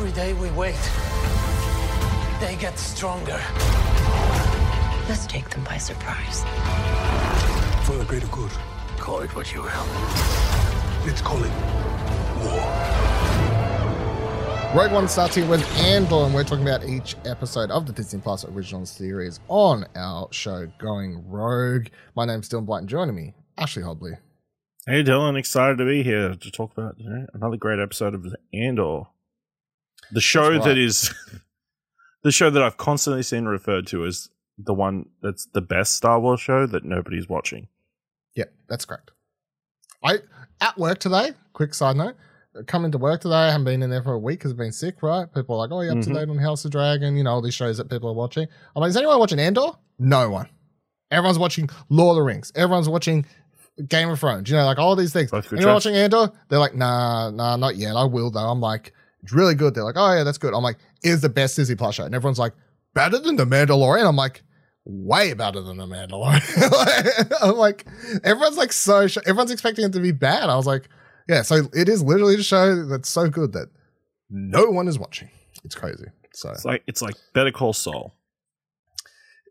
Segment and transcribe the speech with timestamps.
[0.00, 0.80] Every day we wait,
[2.40, 3.38] they get stronger.
[5.10, 6.40] Let's take them by surprise.
[7.86, 8.50] For the greater good,
[8.96, 9.86] Call it what you will.
[11.04, 11.52] let's call it
[12.42, 12.64] war.
[14.74, 18.20] Rogue One starts here with Andor, and we're talking about each episode of the Disney
[18.20, 21.88] Plus original series on our show Going Rogue.
[22.16, 24.16] My name's Dylan Blight, and joining me, Ashley Hobley.
[24.86, 28.34] Hey Dylan, excited to be here to talk about you know, another great episode of
[28.54, 29.02] Andor,
[30.12, 30.62] the show right.
[30.64, 31.12] that is
[32.22, 34.28] the show that I've constantly seen referred to as
[34.58, 37.68] the one that's the best Star Wars show that nobody's watching.
[38.34, 39.10] Yeah, that's correct.
[40.04, 40.18] I
[40.60, 41.32] at work today.
[41.52, 42.14] Quick side note:
[42.66, 43.34] coming to work today.
[43.34, 45.02] I haven't been in there for a week because I've been sick.
[45.02, 45.26] Right?
[45.34, 46.14] People are like, "Oh, you up to Mhm.
[46.14, 48.46] date on House of Dragon?" You know all these shows that people are watching.
[48.76, 50.48] I'm like, "Is anyone watching Andor?" No one.
[51.10, 52.52] Everyone's watching Lord of the Rings.
[52.54, 53.26] Everyone's watching
[53.88, 54.48] Game of Thrones.
[54.48, 55.32] You know, like all these things.
[55.32, 55.66] Anyone shows.
[55.66, 56.30] watching Andor?
[56.48, 57.96] They're like, "Nah, nah, not yet.
[57.96, 58.92] I will though." I'm like,
[59.22, 61.74] "It's really good." They're like, "Oh yeah, that's good." I'm like, "Is the best Disney
[61.76, 62.54] Plus show?" And everyone's like,
[62.94, 64.42] "Better than the Mandalorian." I'm like
[64.86, 67.32] way better than the Mandalorian.
[67.42, 67.86] I'm like,
[68.24, 70.48] everyone's like so, sh- everyone's expecting it to be bad.
[70.48, 70.88] I was like,
[71.28, 73.68] yeah, so it is literally a show that's so good that
[74.30, 75.28] no one is watching.
[75.64, 76.06] It's crazy.
[76.32, 78.16] So It's like it's like Better Call Saul.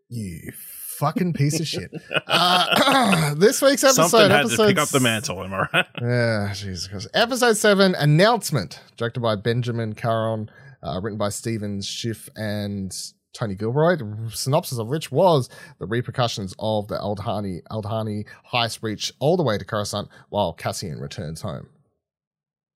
[0.10, 0.52] you
[1.00, 1.92] fucking piece of shit.
[2.28, 5.44] Uh, this week's episode, Something had episode to pick up the mantle.
[5.44, 5.86] Am I right?
[6.02, 7.08] Yeah, Jesus Christ.
[7.14, 10.52] Episode 7, Announcement, directed by Benjamin Caron,
[10.84, 12.96] uh, written by Stephen Schiff and
[13.34, 13.96] Tony Gilroy.
[13.96, 19.44] The synopsis of which was the repercussions of the Aldhani, Aldhani heist breach all the
[19.44, 21.70] way to Coruscant while Cassian returns home.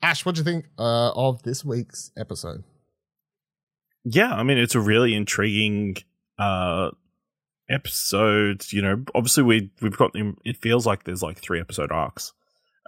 [0.02, 2.64] Ash, what do you think uh, of this week's episode?
[4.06, 5.96] yeah, I mean it's a really intriguing
[6.38, 6.90] uh
[7.70, 8.66] episode.
[8.72, 12.34] You know, obviously we we've got it feels like there's like three episode arcs,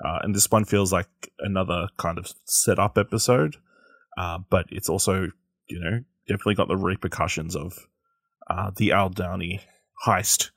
[0.04, 3.58] uh, and this one feels like another kind of setup episode.
[4.18, 5.30] Uh, but it's also
[5.68, 7.88] you know definitely got the repercussions of
[8.50, 9.62] uh, the Aldhani
[10.06, 10.52] heist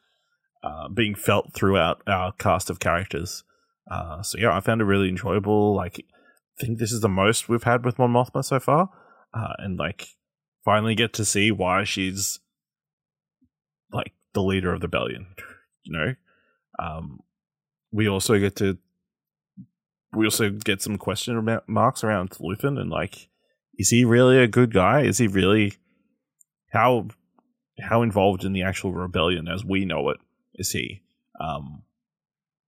[0.62, 3.44] uh, being felt throughout our cast of characters.
[3.90, 5.74] Uh, so yeah, I found it really enjoyable.
[5.74, 6.04] Like,
[6.58, 8.90] I think this is the most we've had with Mon Mothma so far,
[9.32, 10.08] uh, and like
[10.64, 12.40] finally get to see why she's
[13.92, 15.26] like the leader of the rebellion.
[15.82, 16.14] You know,
[16.78, 17.20] um,
[17.90, 18.78] we also get to
[20.14, 23.28] we also get some question marks around Luthen and like,
[23.78, 25.02] is he really a good guy?
[25.02, 25.74] Is he really
[26.72, 27.08] how
[27.80, 30.18] how involved in the actual rebellion as we know it
[30.54, 31.02] is he?
[31.40, 31.82] Um,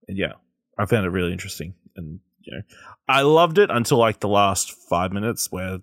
[0.06, 0.34] and yeah,
[0.78, 2.62] I found it really interesting, and you know,
[3.08, 5.78] I loved it until like the last five minutes where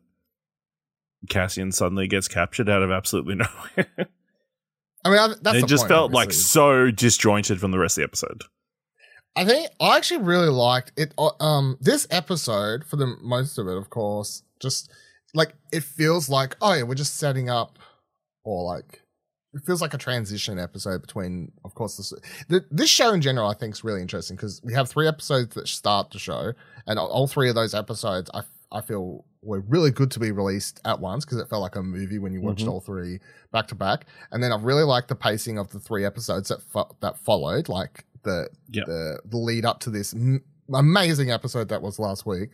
[1.29, 3.35] Cassian suddenly gets captured out of absolutely
[3.75, 4.09] nowhere.
[5.05, 8.01] I mean, I, that's it just point, felt like so disjointed from the rest of
[8.01, 8.43] the episode.
[9.35, 11.13] I think I actually really liked it.
[11.17, 14.91] uh, Um, this episode, for the most of it, of course, just
[15.33, 17.77] like it feels like, oh yeah, we're just setting up,
[18.43, 19.03] or like
[19.53, 22.13] it feels like a transition episode between, of course, this
[22.49, 23.47] the, this show in general.
[23.49, 26.53] I think is really interesting because we have three episodes that start the show,
[26.87, 28.41] and all- all three of those episodes, I
[28.71, 31.81] I feel were really good to be released at once because it felt like a
[31.81, 32.69] movie when you watched Mhm.
[32.71, 33.19] all three
[33.51, 34.05] back to back.
[34.31, 37.69] And then I really liked the pacing of the three episodes that fo- that followed,
[37.69, 38.83] like the Yeah.
[38.85, 40.43] the the lead up to this m-
[40.73, 42.51] amazing episode that was last week.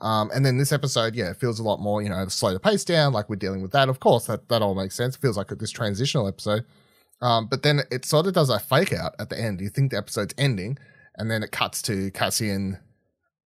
[0.00, 2.58] Um, and then this episode, yeah, it feels a lot more, you know, slow the
[2.58, 3.88] pace down, like we're dealing with that.
[3.88, 5.14] Of course, that, that all makes sense.
[5.14, 6.64] It feels like this transitional episode.
[7.20, 9.60] Um, but then it sort of does a fake out at the end.
[9.60, 10.76] You think the episode's ending,
[11.14, 12.78] and then it cuts to Cassian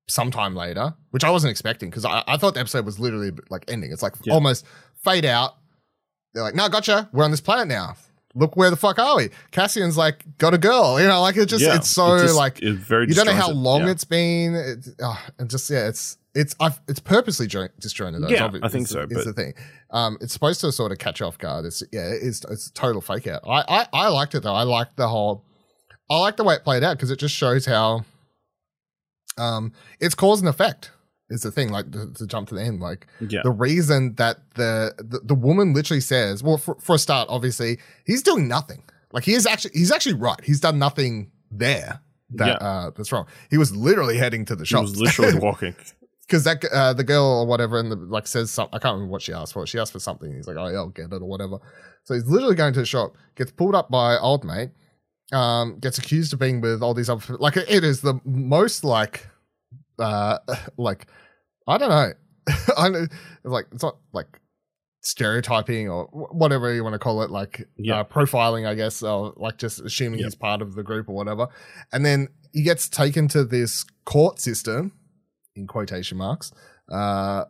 [0.08, 3.64] sometime later, which I wasn't expecting because I, I thought the episode was literally like
[3.68, 3.92] ending.
[3.92, 4.34] It's like Yeah.
[4.34, 4.64] almost
[5.04, 5.54] fade out.
[6.34, 7.08] They're like, no, gotcha.
[7.12, 7.96] We're on this planet now.
[8.34, 9.30] Look where the fuck are we?
[9.50, 12.36] Cassian's like got a girl, you know, like it just Yeah, it's so it just-
[12.36, 13.90] like it's very you don't know how long Yeah.
[13.92, 14.54] it's been.
[14.54, 18.22] It's, oh, and just yeah, it's it's I've, it's purposely jo- disjointed.
[18.22, 18.28] Though.
[18.28, 19.54] Yeah, I think so, Is the thing.
[19.90, 21.64] Um, it's supposed to sort of catch off guard.
[21.64, 23.40] It's yeah, it's it's a total fake out.
[23.48, 24.52] I I, I liked it though.
[24.54, 25.46] I liked the whole.
[26.10, 28.04] I like the way it played out because it just shows how.
[29.38, 30.90] Um, it's cause and effect
[31.30, 31.70] is the thing.
[31.70, 33.40] Like to, to jump to the end, like Yeah.
[33.44, 37.78] the reason that the, the the woman literally says, well, for, for a start, obviously
[38.06, 38.82] he's doing nothing.
[39.12, 40.40] Like he is actually he's actually right.
[40.44, 42.00] He's done nothing there
[42.30, 42.66] that Yeah.
[42.68, 43.26] uh that's wrong.
[43.50, 44.82] He was literally heading to the shop.
[44.82, 45.74] was literally walking.
[46.26, 48.74] because that uh, the girl or whatever and the like says something.
[48.74, 49.66] I can't remember what she asked for.
[49.66, 50.34] She asked for something.
[50.34, 51.58] He's like, oh yeah, I'll get it or whatever.
[52.04, 54.70] So he's literally going to the shop, gets pulled up by old mate,
[55.32, 59.26] um, gets accused of being with all these other like it is the most like
[59.98, 60.38] uh
[60.76, 61.06] like
[61.66, 62.12] I don't know.
[62.76, 63.06] I know
[63.44, 64.40] like it's not like
[65.02, 67.60] stereotyping or whatever you want to call it, like
[68.00, 70.26] uh, profiling, I guess, or like just assuming Yeah.
[70.26, 71.48] he's part of the group or whatever.
[71.92, 74.92] And then he gets taken to this court system,
[75.54, 76.52] in quotation marks,
[76.90, 77.44] uh,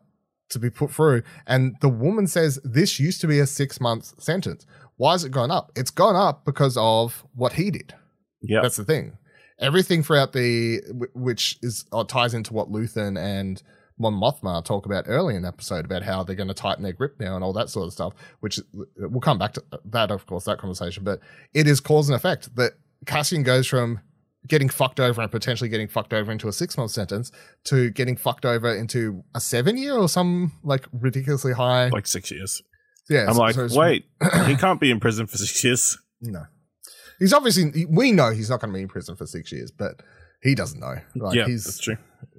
[0.50, 1.22] to be put through.
[1.46, 4.66] And the woman says this used to be a six month sentence.
[4.96, 5.72] Why has it gone up?
[5.76, 7.94] It's gone up because of what he did.
[8.42, 8.60] Yeah.
[8.62, 9.18] That's the thing.
[9.58, 10.80] Everything throughout the,
[11.14, 13.62] which is uh, ties into what Luthen and
[13.98, 16.92] Mon Mothma talk about early in the episode about how they're going to tighten their
[16.92, 18.12] grip now and all that sort of stuff.
[18.40, 18.60] Which
[18.96, 21.04] we'll come back to that, of course, that conversation.
[21.04, 21.20] But
[21.54, 22.72] it is cause and effect that
[23.06, 24.00] Cassian goes from
[24.46, 27.32] getting fucked over and potentially getting fucked over into a six month sentence
[27.64, 31.88] to getting fucked over into a seven year or some like ridiculously high.
[31.88, 32.62] like six years.
[33.08, 34.06] Yeah, I'm like, so wait,
[34.46, 35.98] he can't be in prison for six years.
[36.20, 36.44] no.
[37.18, 40.02] He's obviously, we know he's not going to be in prison for six years, but
[40.42, 40.96] he doesn't know.
[41.14, 41.96] Like, yeah, he's, that's true.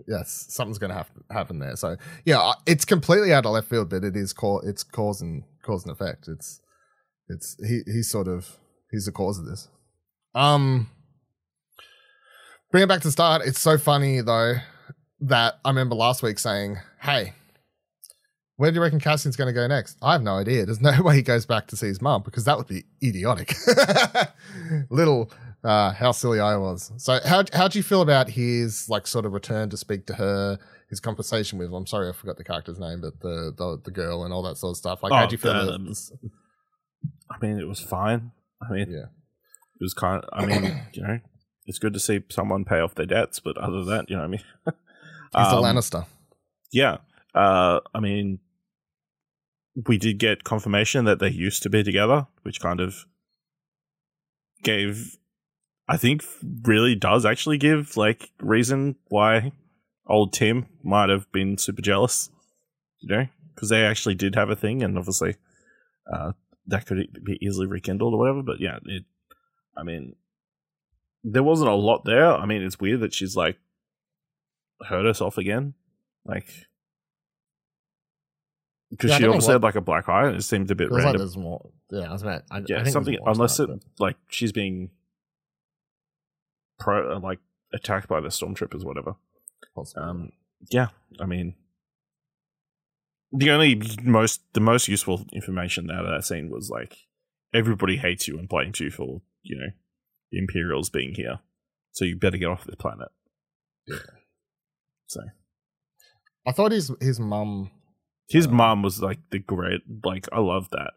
[0.08, 1.76] yes, something's going to have to happen there.
[1.76, 5.44] So yeah, it's completely out of left field, but it is cause it's cause and
[5.66, 6.28] cause and effect.
[6.28, 6.62] It's
[7.28, 8.58] it's he he's sort of
[8.92, 9.68] he's the cause of this.
[10.36, 10.92] Um,
[12.72, 13.42] bring it back to start.
[13.46, 14.58] It's so funny though
[15.22, 17.34] that I remember last week saying, "Hey."
[18.58, 19.98] Where do you reckon Cassian's going to go next?
[20.02, 20.66] I have no idea.
[20.66, 23.56] There's no way he goes back to see his mum because that would be idiotic.
[24.90, 25.32] Little
[25.64, 26.92] uh, how silly I was.
[26.98, 30.14] So how how do you feel about his like sort of return to speak to
[30.16, 30.58] her,
[30.90, 31.72] his conversation with?
[31.74, 34.58] I'm sorry, I forgot the character's name, but the the, the girl and all that
[34.58, 35.04] sort of stuff.
[35.04, 35.54] Like, how Oh, do you feel?
[35.54, 35.98] the- about?
[37.30, 38.32] I mean, it was fine.
[38.68, 40.64] I mean, Yeah, it was kind of, I mean,
[40.94, 41.20] you know,
[41.66, 44.24] it's good to see someone pay off their debts, but other than that, you know
[44.24, 44.40] I mean?
[44.66, 44.74] he's
[45.36, 46.06] a Um, Lannister.
[46.72, 46.98] Yeah.
[47.36, 48.40] Uh, I mean,
[49.86, 53.06] we did get confirmation that they used to be together, which kind of
[54.64, 55.18] gave,
[55.88, 56.24] I think,
[56.64, 59.52] really does actually give like reason why
[60.08, 62.30] old Tim might have been super jealous,
[63.00, 65.36] you know, because they actually did have a thing, and obviously,
[66.12, 66.32] uh,
[66.66, 68.42] that could be easily rekindled or whatever.
[68.42, 69.06] But yeah, it,
[69.78, 70.16] I mean,
[71.24, 72.34] there wasn't a lot there.
[72.34, 73.58] I mean, it's weird that she's like
[74.88, 75.76] hurt herself again,
[76.26, 76.48] like
[78.90, 80.28] because Yeah, she obviously what- had like a black eye.
[80.28, 81.20] and It seemed a bit like random.
[81.20, 81.70] there's more.
[81.92, 82.44] Yeah, I was about.
[82.52, 83.70] I, I yeah, think something unless it
[84.00, 84.92] like she's being
[86.80, 87.40] pro uh, like
[87.74, 89.16] attacked by the stormtroopers, whatever.
[89.96, 90.32] Um,
[90.70, 90.88] yeah,
[91.20, 91.56] I mean,
[93.32, 96.96] the only most the most useful information out of that scene was like
[97.54, 99.68] everybody hates you and blames you for you know
[100.32, 101.40] the Imperials being here,
[101.92, 103.10] so you better get off this planet.
[103.88, 103.98] Yeah.
[105.08, 105.22] So
[106.46, 107.72] I thought his his mum.
[108.30, 110.94] His Uh, mom was like the great like I love that.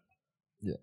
[0.60, 0.74] Yeah.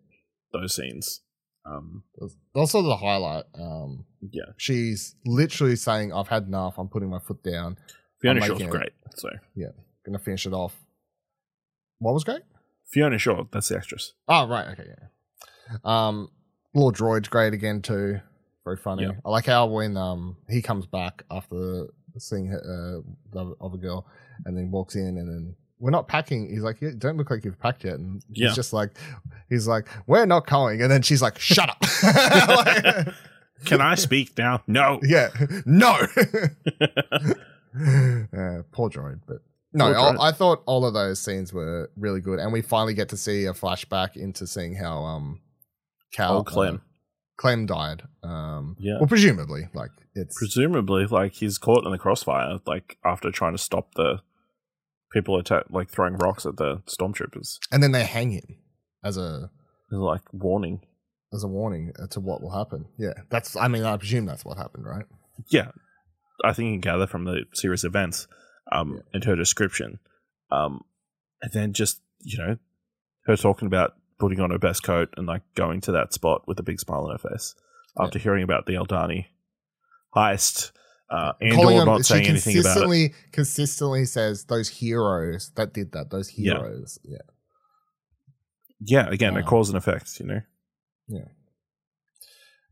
[0.53, 1.21] those scenes.
[1.65, 3.43] Um, was Also, the highlight.
[3.53, 6.77] Um, yeah, she's literally saying, "I've had enough.
[6.77, 7.77] I'm putting my foot down.
[8.21, 8.69] Fiona Shaw's it.
[8.69, 8.93] great.
[9.15, 9.71] So yeah,
[10.05, 10.73] Gonna finish it off."
[11.99, 12.43] What was great?
[12.85, 14.13] Fiona Shaw, that's the actress.
[14.29, 14.67] Oh, right.
[14.69, 15.77] Okay, yeah.
[15.83, 16.29] Um,
[16.73, 18.21] Lord Droid's great again too.
[18.63, 19.03] Very funny.
[19.03, 19.11] Yeah.
[19.25, 24.07] I like how when um he comes back after seeing her, uh, the other girl,
[24.45, 26.49] and then walks in, and then we're not packing.
[26.49, 28.47] He's like, you don't look like you've packed yet, and Yeah.
[28.47, 28.91] he's just like,
[29.49, 31.83] he's like, we're not going, and then she's like, shut up.
[32.47, 33.07] Like-
[33.65, 34.61] Can I speak now?
[34.67, 34.99] No.
[35.03, 35.29] yeah,
[35.65, 35.89] no.
[37.79, 39.37] uh, poor droid, but
[39.73, 40.19] no, droid.
[40.19, 43.17] I, I thought all of those scenes were really good, and we finally get to
[43.17, 45.41] see a flashback into seeing how um
[46.13, 46.75] Cal Oh, Clem.
[46.75, 46.79] uh,
[47.37, 48.03] Clem died.
[48.23, 48.97] Um, Yeah.
[48.99, 53.57] well, presumably, like it's Presumably, like he's caught in the crossfire, like after trying to
[53.61, 54.21] stop the
[55.11, 57.57] people attack, like throwing rocks at the stormtroopers.
[57.71, 58.57] and then they hang him
[59.03, 59.49] as a
[59.89, 60.81] There's like warning.
[61.33, 62.85] as a warning to what will happen.
[62.97, 63.55] Yeah, that's.
[63.55, 65.05] I mean, I presume that's what happened, right?
[65.49, 65.71] Yeah,
[66.43, 68.27] I think you can gather from the series events
[68.71, 69.01] um, Yeah.
[69.13, 69.99] and her description,
[70.51, 70.81] um,
[71.41, 72.57] and then just you know
[73.25, 76.59] her talking about putting on her best coat and like going to that spot with
[76.59, 77.53] a big smile on her face
[77.99, 79.25] after hearing about the Aldhani
[80.15, 80.71] heist.
[81.09, 82.63] Uh, and Calling or them- not she saying anything about it.
[82.63, 86.09] consistently consistently says those heroes that did that.
[86.09, 86.99] Those heroes.
[87.03, 87.17] Yeah.
[88.79, 90.41] Yeah, again, a Um, cause and effect, you know.
[91.07, 91.25] Yeah.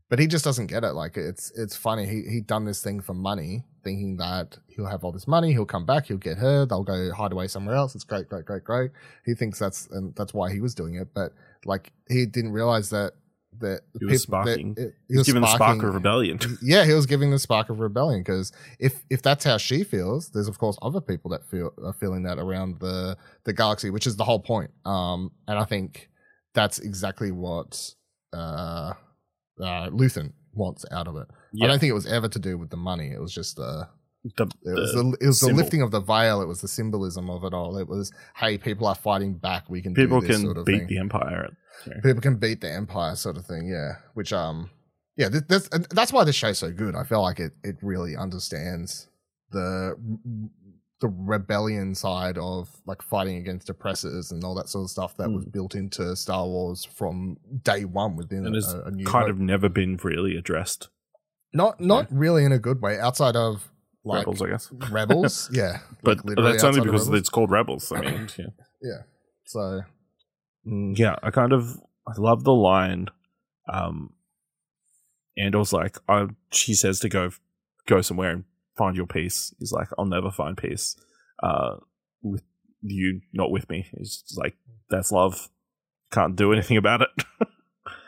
[0.08, 0.92] But he just doesn't get it.
[0.92, 2.06] Like it's it's funny.
[2.06, 5.64] He he done this thing for money, thinking that he'll have all this money, he'll
[5.66, 7.94] come back, he'll get her, they'll go hide away somewhere else.
[7.96, 8.92] It's great, great, great, great.
[9.24, 11.08] He thinks that's and that's why he was doing it.
[11.12, 11.32] But
[11.64, 13.14] like he didn't realize that
[13.60, 14.74] that He was peop- that sparking.
[14.76, 16.38] it- he was given the spark of rebellion.
[16.62, 20.30] yeah, he was giving the spark of rebellion because if if that's how she feels,
[20.30, 24.06] there's of course other people that feel are feeling that around the the galaxy, which
[24.06, 24.70] is the whole point.
[24.84, 26.08] Um, and I think
[26.54, 27.94] that's exactly what
[28.32, 28.92] uh,
[29.60, 31.26] uh Luthen wants out of it.
[31.62, 33.10] I don't think it was ever to do with the money.
[33.10, 33.84] It was just uh
[34.36, 36.40] the, it was the- the, it was the lifting of the veil.
[36.42, 37.76] It was the symbolism of it all.
[37.78, 39.68] It was hey, people are fighting back.
[39.70, 41.56] We can people do this can sort of beat thing the empire.
[42.02, 44.70] people can beat the empire sort of thing yeah which um
[45.16, 48.16] yeah th- that's that's why this show's so good i feel like it it really
[48.16, 49.08] understands
[49.52, 49.94] the
[51.02, 55.30] the rebellion side of like fighting against oppressors and all that sort of stuff that
[55.30, 58.54] was built into Star Wars from day one within Hmm.
[58.54, 59.32] and a, a new kind Hope.
[59.32, 60.88] of never been really addressed.
[61.52, 63.70] not not really in a good way outside of
[64.06, 64.72] like Rebels, I guess.
[64.90, 67.92] rebels yeah But like, that's only because it's called Rebels.
[67.92, 68.46] I mean, yeah.
[68.82, 69.02] yeah
[69.46, 69.82] so
[70.66, 73.08] mm, yeah, I kind of I love the line.
[73.72, 74.12] Um,
[75.38, 77.30] Andor's like, I, she says to go
[77.86, 78.44] go somewhere and
[78.76, 79.54] find your peace.
[79.58, 80.96] He's like, I'll never find peace
[81.42, 81.76] uh,
[82.22, 82.42] with
[82.82, 83.86] you, not with me.
[83.96, 84.56] He's like,
[84.90, 85.48] that's love.
[86.12, 87.08] Can't do anything about it.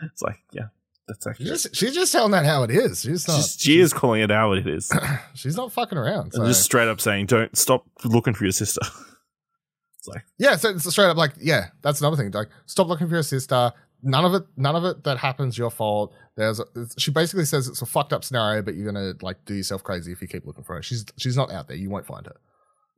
[0.02, 0.68] it's like, yeah,
[1.08, 1.46] that's she's actually.
[1.46, 4.30] just, she's just telling that how it is she's not She's, she is calling it
[4.30, 4.58] out.
[4.58, 4.92] It is,
[5.34, 6.46] she's not fucking around so.
[6.46, 8.80] just straight up saying, "Don't stop looking for your sister."
[9.98, 12.30] it's like, Yeah, so it's straight up like, yeah, that's another thing.
[12.30, 13.72] Like, stop looking for your sister.
[14.02, 16.14] None of it, none of it that happens your fault.
[16.36, 16.64] There's, a,
[16.98, 20.12] she basically says it's a fucked up scenario, but you're gonna like do yourself crazy
[20.12, 20.82] if you keep looking for her.
[20.82, 21.76] She's, she's not out there.
[21.76, 22.36] You won't find her.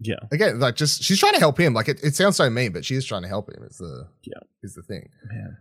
[0.01, 1.73] yeah, Again, like, just she's trying to help him.
[1.73, 3.63] Like, it, it sounds so mean, but she is trying to help him.
[3.63, 4.41] Is the, Yeah.
[4.63, 5.09] is the thing.
[5.31, 5.57] man,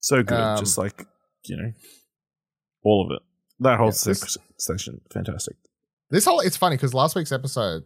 [0.00, 0.38] so good.
[0.38, 1.06] Um, just like
[1.48, 1.72] you know,
[2.82, 3.22] all of it.
[3.60, 5.56] That whole Yeah, this- section, fantastic.
[6.10, 7.84] This whole, it's funny because last week's episode,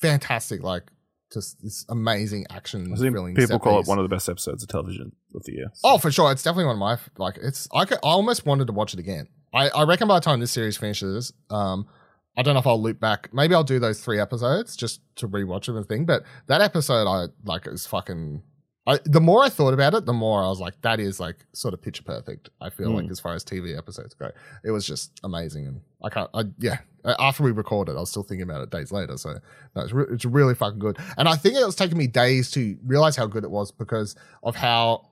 [0.00, 0.84] fantastic, like,
[1.32, 2.92] just this amazing action.
[2.92, 3.86] I think thrilling people call piece.
[3.86, 5.66] it one of the best episodes of television of the year.
[5.74, 6.30] so- Oh, for sure.
[6.30, 7.38] It's definitely one of my like.
[7.42, 9.26] It's I could, I almost wanted to watch it again.
[9.52, 11.86] I, I reckon by the time this series finishes, um,
[12.36, 13.30] I don't know if I'll loop back.
[13.32, 16.04] Maybe I'll do those three episodes just to rewatch them and thing.
[16.04, 18.42] But that episode, I like is fucking.
[18.86, 21.36] I, the more I thought about it, the more I was like, that is like
[21.54, 22.50] sort of picture perfect.
[22.60, 23.02] I feel Mm.
[23.02, 24.30] like as far as TV episodes go,
[24.62, 25.66] it was just amazing.
[25.66, 26.78] And I can't, I, yeah,
[27.18, 29.16] after we recorded, I was still thinking about it days later.
[29.16, 29.38] So
[29.74, 30.98] no, it's, re- it's really fucking good.
[31.16, 34.16] And I think it was taking me days to realize how good it was because
[34.42, 35.08] of how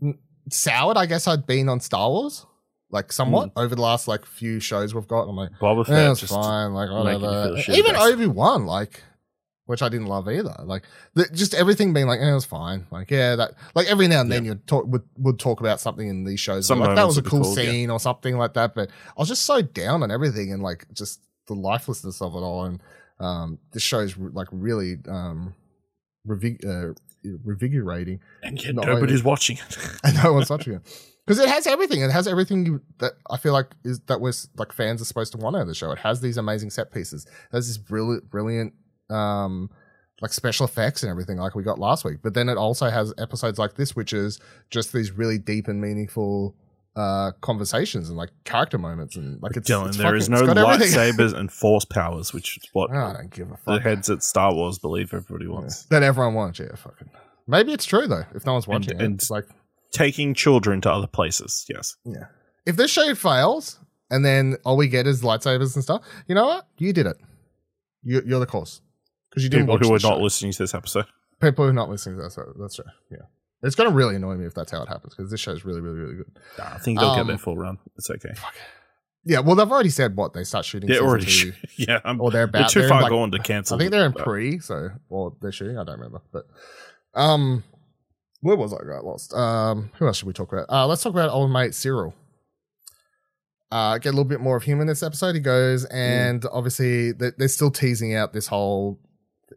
[0.00, 0.16] mm,
[0.50, 2.46] soured I guess I'd been on Star Wars,
[2.90, 5.22] like somewhat over the last like few shows we've got.
[5.22, 7.56] I'm like, Boba eh, Fett yeah, it's fine, like whatever.
[7.68, 7.96] Even.
[7.96, 9.02] Obi Wan, like,
[9.68, 10.54] which I didn't love either.
[10.64, 12.86] Like, the, just everything being like, eh, it was fine.
[12.90, 16.08] Like, yeah, that like every now and then you'd talk would would talk about something
[16.08, 16.66] in these shows.
[16.66, 17.70] Some like that was a cool cool, yeah.
[17.70, 18.74] scene or something like that.
[18.74, 22.38] But I was just so down on everything and like just the lifelessness of it
[22.38, 22.64] all.
[22.64, 22.82] And
[23.20, 25.54] um, this show's like really um,
[26.26, 26.94] uh,
[27.26, 28.20] revigorating.
[28.42, 29.78] and yet not nobody's watching it.
[30.02, 30.82] and no one's watching it
[31.26, 32.00] because it has everything.
[32.00, 35.32] It has everything you, that I feel like is that we're like fans are supposed
[35.32, 35.90] to want out of the show.
[35.90, 37.26] It has these amazing set pieces.
[37.52, 38.72] Has this brilliant, brilliant,
[39.10, 39.70] um,
[40.20, 42.18] like special effects and everything like we got last week.
[42.22, 45.80] But then it also has episodes like this, which is just these really deep and
[45.80, 46.54] meaningful
[46.96, 50.70] uh conversations and like character moments and like it's, Dylan, it's there is fucking- no
[50.70, 50.98] it's everything.
[50.98, 53.64] lightsabers and force powers, which is what I don't give a fuck.
[53.66, 55.84] the heads at Star Wars believe everybody wants.
[55.84, 56.58] that everyone wants.
[56.58, 57.08] Yeah, fucking.
[57.46, 58.24] Maybe it's true though.
[58.34, 59.44] If no one's watching it, and- it's like
[59.92, 61.96] Taking children to other places, yes.
[62.04, 62.24] Yeah.
[62.66, 63.78] If this show fails
[64.10, 66.66] and then all we get is lightsabers and stuff, you know what?
[66.78, 67.16] You did it.
[68.02, 68.80] You, you're the cause.
[69.30, 71.06] Because you didn't People who are not listening to this episode.
[71.40, 72.30] People who are not listening to that.
[72.32, 72.84] so That's true.
[73.10, 73.18] Yeah.
[73.62, 75.64] It's going to really annoy me if that's how it happens because this show is
[75.64, 76.30] really, really, really good.
[76.58, 77.78] Nah, I think they'll Um, get their full run.
[77.96, 78.32] It's okay.
[79.24, 79.40] Yeah.
[79.40, 80.88] Well, they've already said what they start shooting.
[80.88, 81.52] They're already, two.
[81.76, 81.98] yeah.
[82.04, 83.76] I'm, Or they're about they're too they're far like- gone to cancel.
[83.76, 85.76] I think they're in but- pre, so or they're shooting.
[85.76, 86.46] I don't remember, but
[87.14, 87.64] um,
[88.40, 88.78] where was I?
[88.84, 89.34] Got lost.
[89.34, 90.66] Um, who else should we talk about?
[90.70, 92.14] Uh, let's talk about old mate Cyril.
[93.70, 95.34] Uh, get a little bit more of him in this episode.
[95.34, 98.98] He goes, and obviously they- they're still teasing out this whole,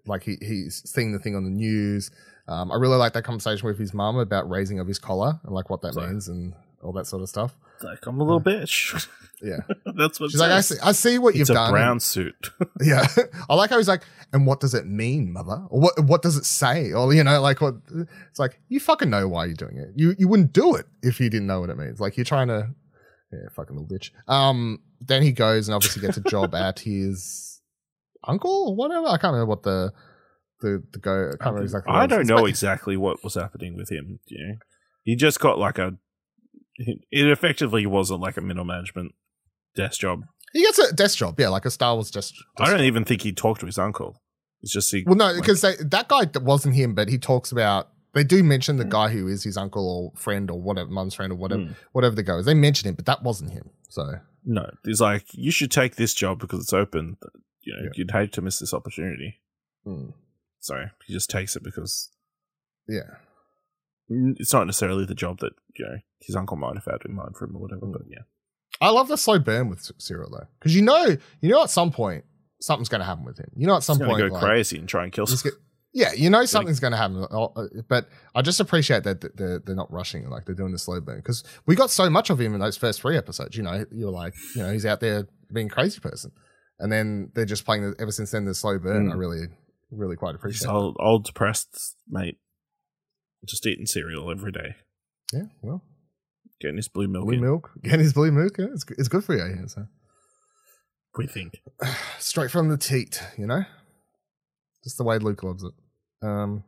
[0.06, 2.12] like he he's seeing the thing on the news.
[2.48, 5.54] Um, I really like that conversation with his mum about raising of his collar and
[5.54, 7.56] like what that means and all that sort of stuff.
[7.84, 9.08] Like, I'm a little bitch.
[9.44, 9.58] Yeah,
[9.98, 11.72] That's what she's like, I see, I see what It's you've a done.
[11.72, 12.52] brown suit.
[12.80, 13.08] Yeah,
[13.50, 15.66] I like how he's like, and what does it mean, mother?
[15.70, 16.92] Or what what does it say?
[16.94, 17.74] Or you know, like what?
[18.30, 19.94] It's like you fucking know why you're doing it.
[19.96, 22.00] You you wouldn't do it if you didn't know what it means.
[22.00, 22.70] Like you're trying to,
[23.34, 24.12] yeah, fucking little bitch.
[24.32, 27.51] Um, then he goes and obviously gets a job at his
[28.28, 29.08] uncle or whatever.
[29.08, 29.92] I can't remember what the
[30.62, 31.12] the the go.
[31.28, 31.94] I can't remember exactly.
[31.94, 34.20] I don't know But- exactly what was happening with him.
[34.28, 34.54] You know,
[35.04, 35.98] he just got like a.
[36.78, 39.14] It effectively wasn't like a middle management
[39.76, 40.22] desk job.
[40.54, 42.34] He gets a desk job, yeah, like a Star Wars desk.
[42.58, 44.22] I don't even think he talked to his uncle.
[44.62, 45.04] It's just he.
[45.06, 47.90] Well, no, because they that guy wasn't him, but he talks about.
[48.14, 51.32] They do mention the guy who is his uncle or friend or whatever, mum's friend
[51.32, 51.76] or whatever, Mm.
[51.94, 52.46] whatever the go is.
[52.46, 53.70] They mention him, but that wasn't him.
[53.90, 57.16] So no, he's like you should take this job because it's open.
[57.64, 57.90] You know, Yeah.
[57.96, 59.40] you'd hate to miss this opportunity.
[59.86, 60.14] mm,
[60.60, 62.10] So he just takes it because
[62.88, 63.18] yeah,
[64.10, 67.36] it's not necessarily the job that you know his uncle might have had in mind
[67.38, 67.86] for him or whatever.
[67.86, 67.94] Mm.
[67.94, 68.24] But yeah,
[68.82, 71.92] I love the slow burn with Cyril though, because you know, you know, at some
[71.92, 72.26] point
[72.60, 73.50] something's going to happen with him.
[73.56, 75.26] You know, at some point, go like, crazy and try and kill.
[75.26, 75.60] someone.
[75.94, 77.26] yeah, you know, something's going to happen.
[77.32, 80.78] uh, uh, But I just appreciate that they're they're not rushing, like they're doing the
[80.80, 83.56] slow burn because we got so much of him in those first three episodes.
[83.56, 86.32] You know, you're like, you know, he's out there being a crazy person.
[86.82, 89.08] And then they're just playing the, ever since then the slow burn.
[89.08, 89.12] Mm.
[89.14, 89.48] I really,
[89.92, 90.68] really quite appreciate.
[90.68, 90.72] it.
[90.72, 92.38] old, old depressed mate,
[93.46, 94.76] just eating cereal every day,
[95.32, 95.84] Yeah, well,
[96.60, 97.26] getting his blue milk.
[97.26, 99.56] blue in, milk, getting his blue milk, yeah, it's, it's good for you.
[99.56, 99.86] Yeah, so.
[101.18, 101.62] We think.
[102.20, 103.64] straight from the teat, you know,
[104.84, 105.74] just the way Luke loves it.
[106.24, 106.64] Um,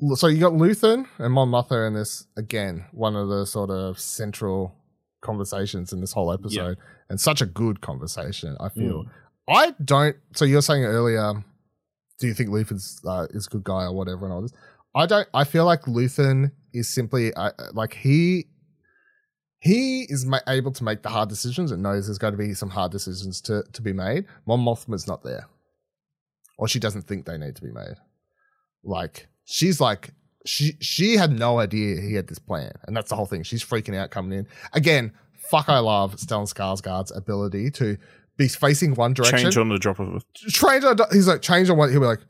[0.14, 3.98] so you got Luthen and Mon Mothma in this again, one of the sort of
[3.98, 4.74] central
[5.20, 8.56] conversations in this whole episode, and such a good conversation.
[8.60, 9.04] I feel.
[9.48, 10.16] I don't.
[10.34, 11.44] So you're saying earlier,
[12.18, 14.52] do you think Luthen's uh, is a good guy or whatever and all this?
[14.94, 15.28] I don't.
[15.34, 18.46] I feel like Luthen is simply uh, like he
[19.60, 22.54] he is ma- able to make the hard decisions and knows there's going to be
[22.54, 24.24] some hard decisions to, to be made.
[24.46, 25.48] Mon Mothma's not there.
[26.58, 27.96] Or she doesn't think they need to be made.
[28.82, 30.12] Like, she's like,
[30.46, 32.72] she she had no idea he had this plan.
[32.86, 33.42] And that's the whole thing.
[33.42, 34.46] She's freaking out coming in.
[34.72, 37.96] Again, fuck, I love Stellan Skarsgård's ability to
[38.40, 40.20] be facing one direction Change on the drop of a
[40.50, 42.20] change on he's like change on what he'll be like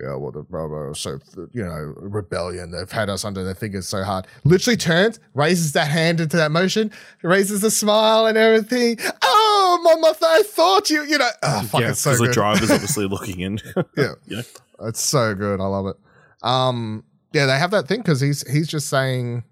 [0.00, 1.18] yeah well the so
[1.52, 5.88] you know rebellion they've had us under their fingers so hard literally turns raises that
[5.88, 6.90] hand into that motion
[7.22, 11.90] raises a smile and everything oh mama i thought you you know oh, fuck yeah,
[11.90, 13.60] it's so because the driver's obviously looking in.
[13.96, 14.40] yeah yeah.
[14.84, 15.96] it's so good i love it
[16.42, 19.44] um yeah they have that thing because he's he's just saying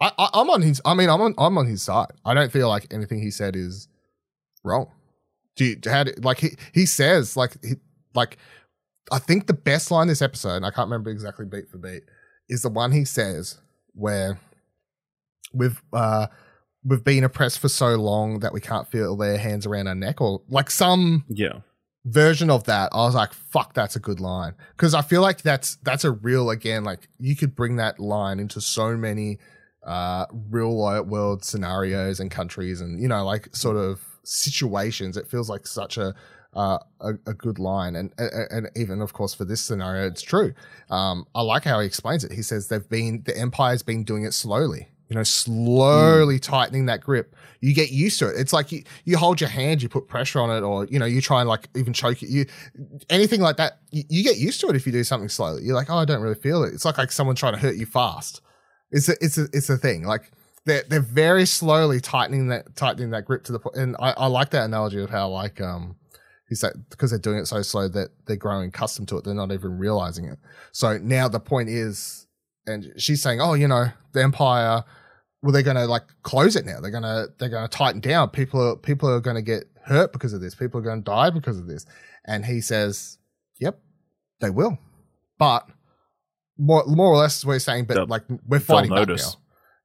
[0.00, 2.52] I, I i'm on his i mean i'm on i'm on his side i don't
[2.52, 3.88] feel like anything he said is
[4.64, 4.90] wrong
[5.56, 7.74] do you do, like he he says like he
[8.14, 8.38] like
[9.10, 12.04] I think the best line this episode, I can't remember exactly beat for beat,
[12.48, 13.58] is the one he says
[13.92, 14.38] where
[15.52, 16.28] we've uh
[16.84, 20.20] we've been oppressed for so long that we can't feel their hands around our neck
[20.20, 21.60] or like some Yeah.
[22.04, 22.90] Version of that.
[22.92, 24.54] I was like, fuck, that's a good line.
[24.76, 28.40] Cause I feel like that's that's a real again, like you could bring that line
[28.40, 29.38] into so many
[29.86, 35.16] uh real world scenarios and countries and you know, like sort of situations.
[35.16, 36.14] It feels like such a
[36.54, 40.52] uh, a, a good line, and, and even of course for this scenario, it's true.
[40.90, 42.32] Um, I like how he explains it.
[42.32, 47.00] He says they've been the empire's been doing it slowly, you know, slowly tightening that
[47.02, 47.34] grip.
[47.60, 48.36] You get used to it.
[48.38, 51.04] It's like you you hold your hand, you put pressure on it, or you know,
[51.04, 52.30] you try and like even choke it.
[52.30, 52.46] You
[53.10, 55.64] anything like that, you, you get used to it if you do something slowly.
[55.64, 56.72] You're like, oh, I don't really feel it.
[56.72, 58.40] It's like like someone trying to hurt you fast.
[58.92, 60.04] It's a, it's a, it's a thing.
[60.04, 60.30] Like
[60.64, 63.76] they're they're very slowly tightening that tightening that grip to the point.
[63.76, 65.96] And I, I like that analogy of how like um
[66.50, 69.34] He's like, because they're doing it so slow that they're growing accustomed to it, they're
[69.34, 70.36] not even realizing it.
[70.72, 72.26] So now the point is,
[72.66, 74.82] and she's saying, oh, you know, the empire,
[75.42, 76.80] well, they're going to like close it now.
[76.80, 78.30] They're going to, they're going to tighten down.
[78.30, 80.54] People are, people are going to get hurt because of this.
[80.54, 81.86] People are going to die because of this.
[82.26, 83.18] And he says,
[83.58, 83.78] yep,
[84.40, 84.78] they will.
[85.38, 85.66] But
[86.58, 89.16] more, more or less, we're saying, but They'll- like we're fighting back now.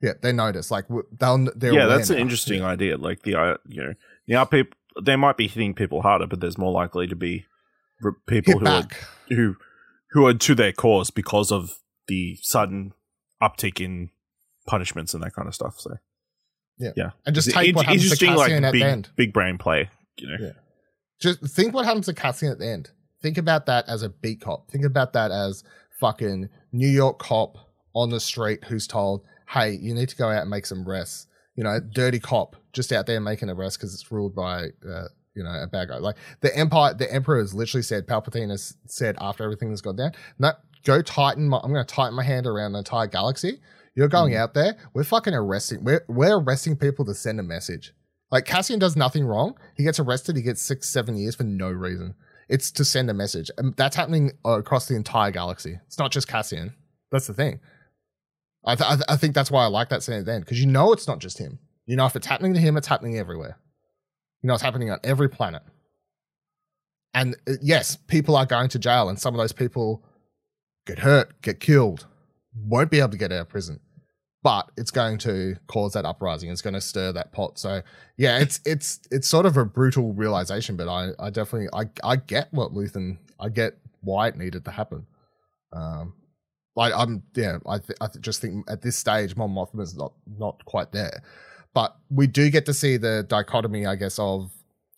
[0.02, 0.70] Yeah, they notice.
[0.70, 0.86] Like
[1.18, 2.22] they'll, they're yeah, that's an now.
[2.24, 2.98] interesting idea.
[2.98, 3.94] Like the uh, you know,
[4.28, 7.46] yeah, people they might be hitting people harder, but there's more likely to be
[8.28, 8.91] people Hit who back.
[9.32, 9.56] are who
[10.12, 12.91] who are to their cause because of the sudden
[13.41, 14.10] uptick in
[14.67, 15.80] punishments and that kind of stuff.
[15.80, 15.95] So
[16.78, 16.91] Yeah.
[16.95, 18.88] yeah, And just It's take in- what happens to interesting, like Cassian at big the
[18.89, 19.10] end.
[19.15, 19.89] big brain play.
[20.17, 20.51] You know, Yeah.
[21.21, 22.91] Just think what happens to Cassian at the end.
[23.21, 24.69] Think about that as a beat cop.
[24.69, 25.63] Think about that as
[25.99, 27.58] fucking New York cop
[27.93, 31.28] on the street who's told, "Hey, you need to go out and make some arrests."
[31.56, 35.43] You know, dirty cop just out there making arrests because it's ruled by, uh, you
[35.43, 35.97] know, a bad guy.
[35.97, 39.95] Like the empire, the emperor has literally said, Palpatine has said after everything has gone
[39.95, 40.51] down, no,
[40.84, 41.47] go tighten.
[41.47, 43.62] My, I'm going to tighten my hand around the entire galaxy.
[43.95, 44.75] You're going out there.
[44.93, 45.84] We're fucking arresting.
[45.84, 47.93] We're we're arresting people to send a message.
[48.29, 49.58] Like Cassian does nothing wrong.
[49.75, 50.36] He gets arrested.
[50.36, 52.15] He gets six, seven years for no reason.
[52.49, 55.79] It's to send a message, and that's happening across the entire galaxy.
[55.88, 56.75] It's not just Cassian.
[57.12, 57.60] That's the thing.
[58.65, 60.43] I th- I, th- I think that's why I like that scene at the end
[60.43, 61.60] because you know it's not just him.
[61.86, 63.58] You know if it's happening to him, it's happening everywhere.
[64.41, 65.63] You know it's happening on every planet.
[67.13, 70.03] And uh, yes, people are going to jail, and some of those people
[70.86, 72.05] get hurt, get killed,
[72.53, 73.79] won't be able to get out of prison
[74.45, 76.51] but it's going to cause that uprising.
[76.51, 77.58] It's going to stir that pot.
[77.58, 77.81] So
[78.15, 82.17] yeah, it's it's it's sort of a brutal realization, but I I definitely I I
[82.17, 85.08] get what Luthen I get why it needed to happen.
[85.73, 86.13] Um,
[86.75, 90.63] like I'm yeah I th- I just think at this stage Mon is not not
[90.65, 91.23] quite there,
[91.73, 94.51] but we do get to see the dichotomy I guess of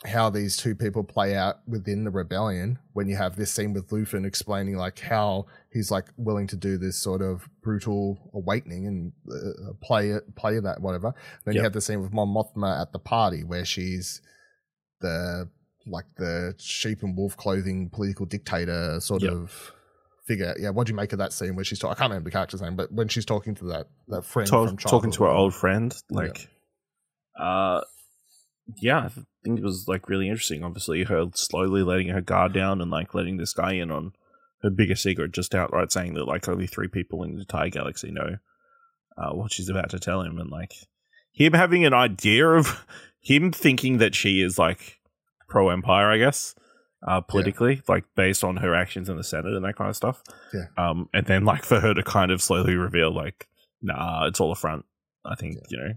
[0.05, 3.89] how these two people play out within the rebellion when you have this scene with
[3.89, 9.11] Luthen explaining like how he's like willing to do this sort of brutal awakening and
[9.31, 11.13] uh, play it, play that whatever.
[11.45, 14.21] Then you have the scene with Mon Mothma at the party where she's
[15.01, 15.49] the
[15.87, 19.31] like the sheep and wolf clothing political dictator sort Yep.
[19.33, 19.71] of
[20.27, 20.53] figure.
[20.59, 21.93] Yeah, what do you make of that scene where she's talking?
[21.93, 24.79] I can't remember the character's name, but when she's talking to that that friend Talk-
[24.81, 26.49] talking to her old friend, like,
[27.39, 27.81] uh,
[28.81, 29.09] yeah,
[29.47, 30.63] think it was like really interesting.
[30.63, 34.13] Obviously, her slowly letting her guard down and like letting this guy in on
[34.61, 38.11] her biggest secret, just outright saying that like only three people in the entire galaxy
[38.11, 38.37] know
[39.17, 40.73] uh, what she's about to tell him, and like
[41.31, 42.85] him having an idea of
[43.19, 44.99] him thinking that she is like
[45.47, 46.55] pro empire, I guess,
[47.07, 50.21] uh, politically, like based on her actions in the Senate and that kind of stuff.
[50.53, 50.65] Yeah.
[50.77, 53.47] Um, and then like for her to kind of slowly reveal, like,
[53.81, 54.85] nah, it's all a front.
[55.25, 55.93] I think you know.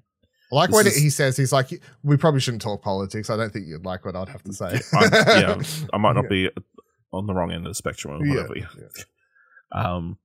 [0.52, 1.70] I like This when is- he says he's like,
[2.02, 3.30] we probably shouldn't talk politics.
[3.30, 4.80] I don't think you'd like what I'd have to say.
[4.94, 6.50] I, yeah, I might not be
[7.12, 8.66] on the wrong end of the spectrum or Yeah, whatever.
[9.72, 10.18] Um,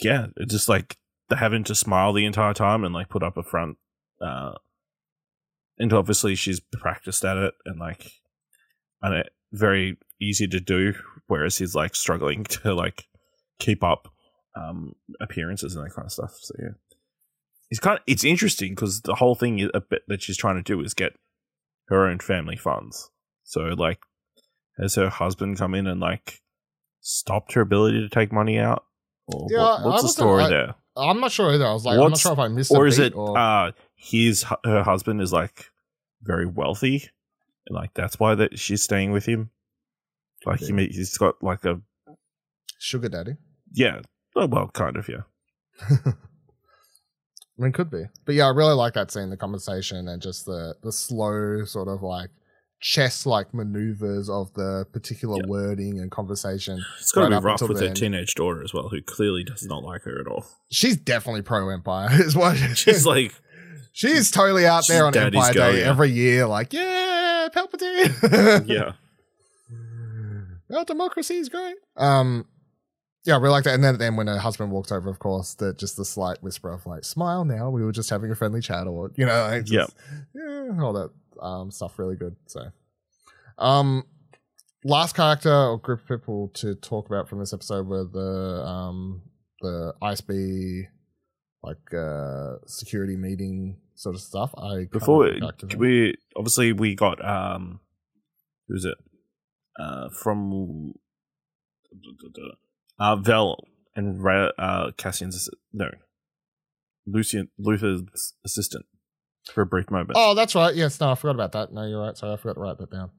[0.00, 0.96] yeah, it's just like
[1.30, 3.76] having to smile the entire time and like put up a front.
[4.20, 4.52] Uh,
[5.78, 8.10] and obviously she's practiced at it and like,
[9.02, 10.94] and it very easy to do.
[11.26, 13.04] Whereas he's like struggling to like
[13.58, 14.08] keep up
[14.56, 16.32] um appearances and that kind of stuff.
[16.40, 16.70] So yeah,
[17.72, 20.56] it's kind of it's interesting because the whole thing is a bit that she's trying
[20.56, 21.14] to do is get
[21.88, 23.10] her own family funds.
[23.44, 23.98] So like,
[24.78, 26.42] has her husband come in and like
[27.00, 28.84] stopped her ability to take money out?
[29.26, 30.74] Or Yeah, what- I what's the story I- there?
[30.94, 31.66] I'm not sure either.
[31.66, 32.76] I was like, I'm not sure if I missed it.
[32.76, 35.70] Or is it or uh his her husband is like
[36.20, 37.08] very wealthy,
[37.66, 39.48] and like that's why that she's staying with him.
[40.44, 41.80] Like he, he's got like a
[42.78, 43.36] sugar daddy.
[43.72, 44.00] yeah,
[44.36, 45.22] oh, well, kind of yeah.
[47.62, 50.46] I mean, could be, but yeah, I really like that scene, the conversation, and just
[50.46, 52.30] the the slow sort of like
[52.80, 55.46] chess like maneuvers of the particular Yeah.
[55.48, 56.84] wording and conversation.
[56.98, 59.62] It's got to Right be rough with her teenage daughter as well, who clearly does
[59.62, 60.44] not like her at all.
[60.72, 62.08] She's definitely pro Empire.
[62.20, 63.32] Is what She's like,
[63.92, 65.88] she's totally out there on Empire girl, Day yeah.
[65.88, 68.66] every year, like yeah, Palpatine.
[68.66, 68.92] yeah,
[70.76, 71.76] Our democracy is great.
[71.96, 72.46] Um,
[73.24, 73.74] yeah, really like that.
[73.74, 76.72] And then, then when her husband walks over, of course, the just the slight whisper
[76.72, 79.64] of like, "Smile now." We were just having a friendly chat, or you know, like,
[79.64, 79.94] just,
[80.34, 81.98] yeah, all that um stuff.
[81.98, 82.34] Really good.
[82.46, 82.60] So,
[83.58, 84.04] um,
[84.84, 89.22] last character or group of people to talk about from this episode were the um
[89.60, 90.86] the ISB
[91.62, 94.52] like uh security meeting sort of stuff.
[94.58, 95.78] I before remember the character's name.
[95.78, 97.78] we obviously we got um
[98.66, 98.98] who's it
[99.78, 100.94] uh from
[102.98, 103.56] uh Vel
[103.94, 105.90] and Ra- uh Cassian's assi- no
[107.06, 108.86] Lucian Luthen's assistant
[109.52, 110.12] for a brief moment.
[110.14, 110.74] Oh, that's right.
[110.74, 111.72] Yes, no, I forgot about that.
[111.72, 112.16] No, you're right.
[112.16, 113.10] Sorry, I forgot to write that down.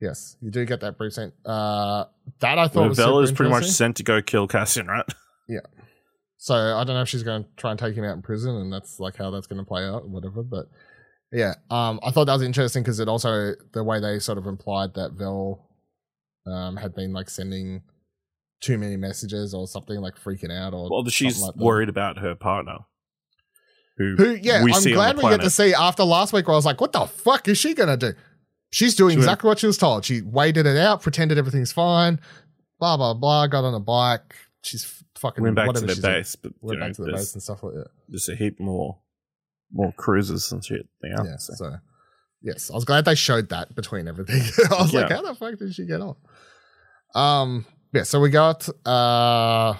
[0.00, 1.32] Yes, you do get that brief scene.
[1.44, 2.04] Uh,
[2.40, 5.06] that I thought Where was Vel is pretty much sent to go kill Cassian, right?
[5.48, 5.60] Yeah.
[6.38, 8.56] So I don't know if she's going to try and take him out in prison,
[8.56, 10.42] and that's like how that's going to play out, or whatever.
[10.42, 10.66] But
[11.30, 14.46] yeah, um, I thought that was interesting because it also the way they sort of
[14.46, 15.68] implied that Vel
[16.46, 17.82] um had been like sending
[18.60, 21.62] too many messages or something, like freaking out or Well, she's like that.
[21.62, 22.78] worried about her partner.
[23.98, 24.30] Who, Who?
[24.42, 26.80] Yeah, I'm on glad we get to see after last week where I was like,
[26.80, 28.12] what the fuck is she gonna do?
[28.70, 30.04] She's doing She went- exactly what she was told.
[30.04, 32.20] She waited it out, pretended everything's fine,
[32.78, 33.46] blah blah blah.
[33.46, 34.34] Got on a bike.
[34.62, 37.42] She's fucking went back to the base, but Went know, back to the base and
[37.42, 37.86] stuff like that.
[38.08, 38.98] there's a heap more
[39.72, 40.86] more cruises and shit.
[41.02, 41.36] Yeah, Yeah.
[41.38, 41.54] so.
[41.56, 41.76] So
[42.42, 44.42] yes, I was glad they showed that between everything.
[44.70, 46.16] I was like, how the fuck did she get off?
[47.14, 47.64] Um.
[47.92, 48.02] Yeah.
[48.02, 49.74] So we got uh,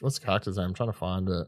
[0.00, 0.66] what's the character's name?
[0.68, 1.46] I'm trying to find it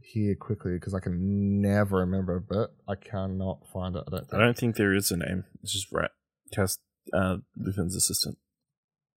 [0.00, 4.04] here quickly because I can never remember, but I cannot find it.
[4.06, 4.40] I don't I think.
[4.42, 5.44] don't think there is a name.
[5.62, 6.10] It's just Rat
[6.52, 6.80] Cast
[7.12, 8.38] uh Luthen's assistant.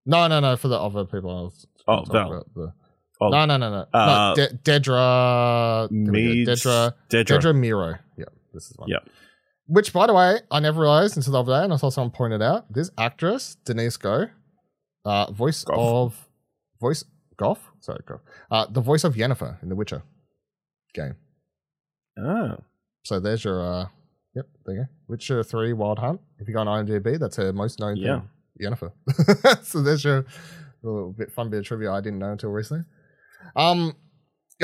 [0.05, 0.55] No, no, no.
[0.57, 2.31] For the other people, I was Oh, talking Val.
[2.33, 2.73] about the-
[3.21, 3.85] Oh, no, no, no, no.
[3.97, 5.87] Uh, no De- Dedra.
[5.89, 6.51] there we Mead, go.
[6.53, 6.93] Dedra.
[7.09, 7.39] Dedra.
[7.39, 7.99] Dedra Meero.
[8.17, 8.89] Yeah, this is one.
[8.89, 8.97] Yeah.
[9.67, 12.11] Which, by the way, I never realized until the other day, and I saw someone
[12.11, 14.25] pointed out this actress, Denise Go,
[15.05, 15.77] uh, voice Gough.
[15.77, 16.27] of
[16.79, 17.03] voice
[17.37, 20.03] Gough, sorry, Gough, uh, the voice of Yennefer in the Witcher
[20.93, 21.15] game.
[22.17, 22.57] Oh,
[23.03, 23.85] So there's your, uh,
[24.35, 24.87] yep, there you go.
[25.07, 26.21] Witcher Three Wild Hunt.
[26.39, 28.21] If you go on IMDb, that's her most known Yeah.
[28.21, 28.29] thing,
[28.61, 28.91] Yennefer.
[29.65, 30.25] so there's your
[30.83, 32.83] little bit fun bit of trivia I didn't know until recently.
[33.55, 33.95] Um,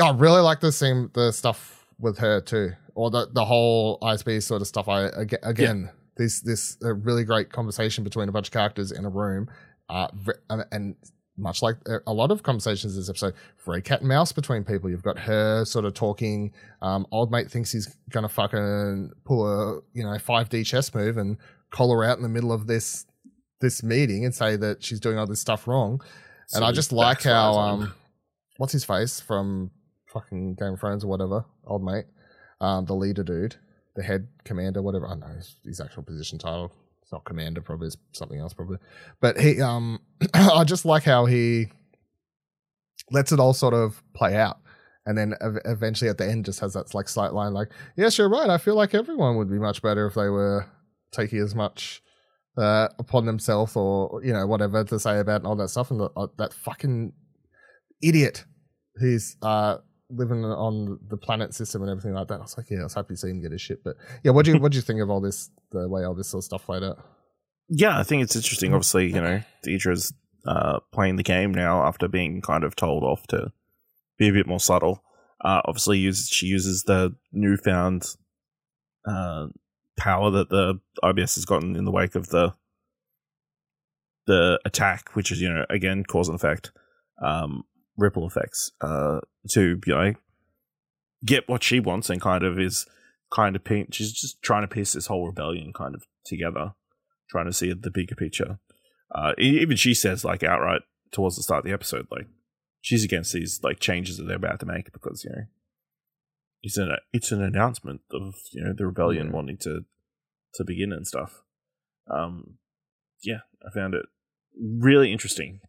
[0.00, 4.42] I really like the same the stuff with her too, or the the whole ISB
[4.42, 4.88] sort of stuff.
[4.88, 9.04] I aga- again, this this a really great conversation between a bunch of characters in
[9.04, 9.48] a room,
[9.90, 10.08] uh,
[10.70, 10.94] and,
[11.36, 13.32] much like a- a lot of conversations in this episode,
[13.64, 14.90] very cat and mouse between people.
[14.90, 16.52] You've got her sort of talking.
[16.82, 21.16] Um, old mate thinks he's gonna fucking pull a you know five D chess move
[21.16, 21.38] and
[21.70, 23.06] call her out in the middle of this
[23.62, 26.02] this meeting and say that she's doing all this stuff wrong.
[26.54, 27.94] and I just like how um,
[28.58, 29.70] what's his face from
[30.12, 32.04] fucking Game of Thrones or whatever, old mate,
[32.60, 33.56] um, the leader dude,
[33.96, 35.06] the head commander, whatever.
[35.06, 36.72] I know his, his actual position title.
[37.10, 38.78] It's not commander, probably it's something else, probably.
[39.20, 39.98] But he, um,
[40.34, 41.66] I just like how he
[43.10, 44.58] lets it all sort of play out.
[45.06, 48.16] And then ev- eventually at the end, just has that like slight line, like, "Yes,
[48.16, 48.48] you're right.
[48.48, 50.66] I feel like everyone would be much better if they were
[51.10, 52.00] taking as much
[52.56, 56.10] uh, upon themselves or you know whatever to say about all that stuff, and the,
[56.16, 57.12] uh, that fucking
[58.00, 58.44] idiot
[59.00, 59.78] who's uh,
[60.10, 62.38] living on the planet system and everything like that.
[62.38, 63.82] I was like, yeah, I was happy to see him get his shit.
[63.84, 65.50] But yeah, what do you what do you think of all this?
[65.70, 66.98] The way all this sort of stuff played out.
[67.68, 68.74] Yeah, I think it's interesting.
[68.74, 70.12] Obviously, you know, Deidre's
[70.44, 73.52] uh, playing the game now after being kind of told off to
[74.18, 75.02] be a bit more subtle.
[75.42, 78.04] Uh, obviously, uses, she uses the newfound
[79.06, 79.46] uh,
[79.96, 82.54] power that the IBS has gotten in the wake of the
[84.26, 86.72] the attack, which is you know again cause and effect,
[87.22, 87.64] um,
[88.00, 90.14] ripple effects, uh, to you know
[91.24, 92.86] get what she wants and kind of is
[93.30, 96.72] kind of pe- she's just trying to piece this whole rebellion kind of together,
[97.28, 98.58] trying to see the bigger picture.
[99.14, 100.82] Uh, even she says like outright
[101.12, 102.26] towards the start of the episode, like
[102.80, 105.44] she's against these like changes that they're about to make because you know
[106.62, 109.84] it's an it's an announcement of you know the rebellion wanting to
[110.54, 111.42] to begin and stuff.
[112.10, 112.54] Um,
[113.22, 114.06] yeah, I found it
[114.58, 115.60] really interesting.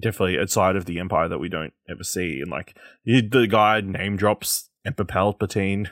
[0.00, 3.80] Definitely a side of the empire that we don't ever see, and like the guy
[3.82, 5.88] name drops Emperor Palpatine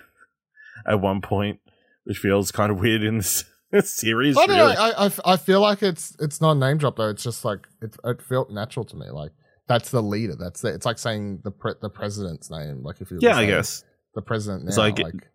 [0.89, 1.61] at one point,
[2.05, 3.45] which feels kind of weird in this
[3.85, 4.39] series.
[4.39, 4.75] I don't really.
[4.75, 4.81] know.
[4.81, 7.11] I, I, I feel like it's it's not a name drop though.
[7.11, 9.11] It's just like it, it felt natural to me.
[9.11, 9.33] Like
[9.69, 10.35] that's the leader.
[10.35, 12.83] That's the, it's like saying the pre, the president's name.
[12.83, 13.85] Like if you yeah, I guess.
[14.15, 14.65] the president.
[14.65, 15.29] Now, It's like- like,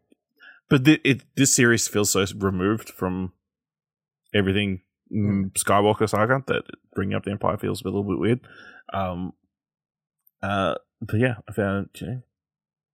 [0.69, 3.31] But th- it, this series feels so removed from
[4.33, 6.63] everything Skywalker saga that
[6.93, 8.39] bringing up the Empire feels a little bit weird.
[8.93, 9.33] Um,
[10.41, 12.21] uh, but yeah, I found you know,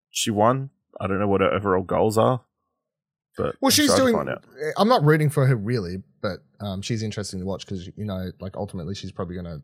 [0.10, 0.70] she won.
[1.00, 2.42] I don't know what her overall goals are,
[3.38, 4.16] but well, I'm she's doing.
[4.16, 4.44] out.
[4.78, 8.32] I'm not rooting for her really, but um, she's interesting to watch because you know,
[8.40, 9.62] like ultimately, she's probably going to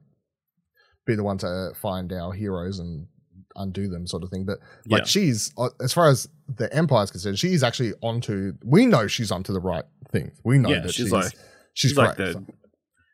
[1.05, 3.07] be the one to find our heroes and
[3.55, 4.45] undo them, sort of thing.
[4.45, 5.05] But like, Yeah.
[5.05, 8.53] she's uh, as far as the empire is concerned, she's actually onto.
[8.63, 10.31] We know she's onto the right thing.
[10.43, 11.33] We know Yeah, that she's she's like-
[11.78, 12.44] she's, she's like the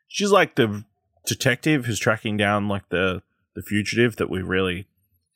[0.08, 0.84] she's like the
[1.26, 3.22] detective who's tracking down like the
[3.54, 4.86] the fugitive that we're really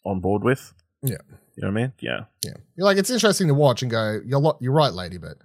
[0.04, 0.72] on board with.
[1.02, 1.16] Yeah.
[1.56, 1.92] you know what I mean.
[2.00, 4.20] Yeah, Yeah, you're like it's interesting to watch and go.
[4.24, 5.36] You're lo- you're right, lady, but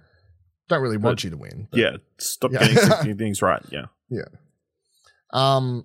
[0.68, 1.68] don't really want But- you to win.
[1.70, 1.96] But, yeah.
[2.18, 2.66] Stop Yeah.
[2.66, 3.62] getting things right.
[3.70, 3.86] Yeah.
[4.08, 4.24] Yeah.
[5.32, 5.84] Um,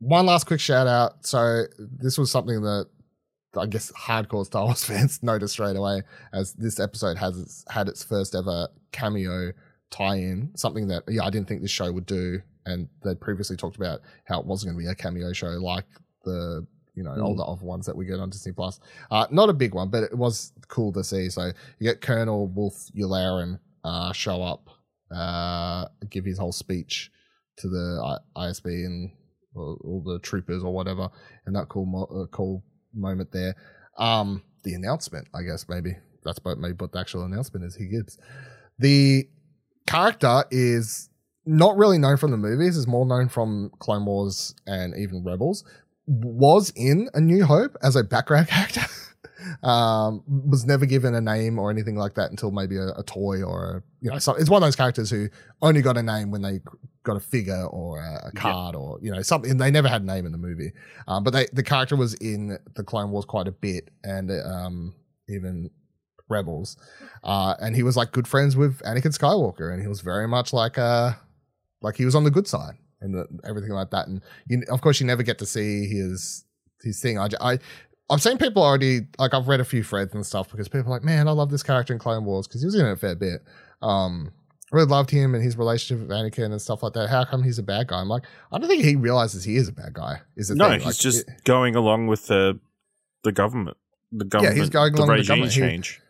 [0.00, 1.26] one last quick shout out.
[1.26, 2.86] So this was something that
[3.58, 7.88] I guess hardcore Star Wars fans noticed straight away, as this episode has its, had
[7.88, 9.52] its first ever cameo
[9.90, 10.52] tie-in.
[10.56, 14.00] Something that yeah, I didn't think this show would do, and they previously talked about
[14.24, 15.84] how it wasn't going to be a cameo show like
[16.24, 17.22] the you know Mm.
[17.22, 18.80] older of ones that we get on Disney Plus.
[19.10, 21.28] Uh, not a big one, but it was cool to see.
[21.30, 21.46] So
[21.78, 24.68] you get Colonel Wolf Yularen uh, show up,
[25.14, 27.10] uh, give his whole speech
[27.58, 29.10] to the I- ISB and
[29.54, 31.08] all, all the troopers or whatever,
[31.46, 32.62] and that cool mo- uh, cool
[32.94, 33.54] moment there.
[33.98, 37.76] Um, the announcement, I guess maybe that's what maybe what the actual announcement is.
[37.76, 38.18] He gives
[38.78, 39.28] the
[39.86, 41.08] character is
[41.44, 45.64] not really known from the movies; is more known from Clone Wars and even Rebels.
[46.06, 48.82] Was in A New Hope as a background character.
[49.62, 53.42] um, was never given a name or anything like that until maybe a, a toy
[53.42, 55.28] or a, you know, so it's one of those characters who
[55.62, 56.60] only got a name when they
[57.04, 59.56] got a figure or a, a card or you know something.
[59.56, 60.72] They never had a name in the movie,
[61.08, 64.94] um, but they the character was in the Clone Wars quite a bit and um,
[65.28, 65.70] even
[66.28, 66.76] Rebels,
[67.24, 70.52] uh, and he was like good friends with Anakin Skywalker, and he was very much
[70.52, 71.12] like uh
[71.82, 74.08] like he was on the good side and the, everything like that.
[74.08, 76.44] And you, of course, you never get to see his
[76.82, 77.18] his thing.
[77.18, 77.58] I, I
[78.08, 80.96] I've seen people already like I've read a few threads and stuff because people are
[80.96, 82.96] like, man, I love this character in Clone Wars because he was in it a
[82.96, 83.42] fair bit.
[83.82, 84.32] Um,
[84.72, 87.08] really loved him and his relationship with Anakin and stuff like that.
[87.08, 88.00] How come he's a bad guy?
[88.00, 90.20] I'm like, I don't think he realizes he is a bad guy.
[90.36, 90.56] Is it?
[90.56, 90.80] No, thing.
[90.80, 92.58] he's Like, just it- going along with the
[93.22, 93.76] the government.
[94.12, 94.56] The government.
[94.56, 95.52] Yeah, he's going the along with the regime government.
[95.84, 95.94] Change.
[95.96, 96.00] he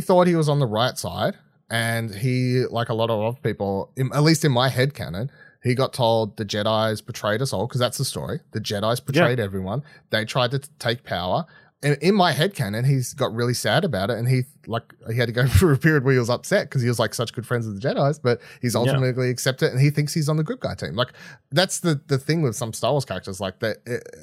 [0.00, 1.36] thought he was on the right side
[1.70, 5.30] and he like a lot of other people in, at least in my head canon
[5.64, 8.40] he got told the jedis betrayed us all because that's the story.
[8.52, 9.82] The jedis betrayed everyone.
[10.10, 11.46] They tried to t- take power
[11.84, 15.26] in my head canon he's got really sad about it and he like he had
[15.26, 17.46] to go through a period where he was upset because he was like such good
[17.46, 18.80] friends with the jedis but he's Yeah.
[18.80, 21.12] ultimately accepted and he thinks he's on the good guy team like
[21.52, 23.76] that's the the thing with some star wars characters like that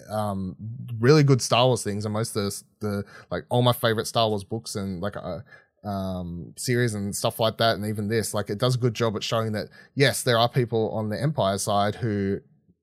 [0.09, 0.55] um
[0.99, 4.27] really good star wars things and most of the, the like all my favorite star
[4.29, 5.39] wars books and like uh,
[5.83, 9.15] um series and stuff like that and even this like it does a good job
[9.15, 12.39] at showing that yes there are people on the empire side who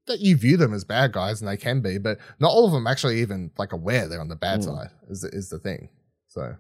[0.09, 2.73] that you view them as bad guys and they can be but not all of
[2.73, 4.65] them actually even like aware they're on the bad Mm.
[4.65, 5.89] side is the, is the thing
[6.27, 6.55] so